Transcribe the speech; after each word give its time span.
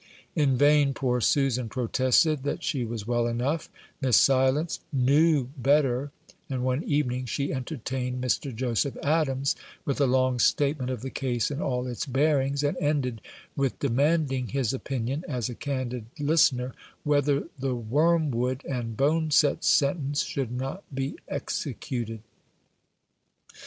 In 0.35 0.57
vain 0.57 0.95
poor 0.95 1.21
Susan 1.21 1.69
protested 1.69 2.41
that 2.41 2.63
she 2.63 2.83
was 2.83 3.05
well 3.05 3.27
enough; 3.27 3.69
Miss 4.01 4.17
Silence 4.17 4.79
knew 4.91 5.49
better; 5.55 6.09
and 6.49 6.63
one 6.63 6.83
evening 6.85 7.27
she 7.27 7.53
entertained 7.53 8.19
Mr. 8.23 8.51
Joseph 8.51 8.97
Adams 9.03 9.55
with 9.85 10.01
a 10.01 10.07
long 10.07 10.39
statement 10.39 10.89
of 10.89 11.03
the 11.03 11.11
case 11.11 11.51
in 11.51 11.61
all 11.61 11.85
its 11.85 12.07
bearings, 12.07 12.63
and 12.63 12.77
ended 12.77 13.21
with 13.55 13.77
demanding 13.77 14.47
his 14.47 14.73
opinion, 14.73 15.23
as 15.27 15.49
a 15.49 15.53
candid 15.53 16.07
listener, 16.17 16.73
whether 17.03 17.43
the 17.59 17.75
wormwood 17.75 18.63
and 18.65 18.97
boneset 18.97 19.63
sentence 19.63 20.23
should 20.23 20.51
not 20.51 20.81
be 20.91 21.15
executed. 21.27 22.21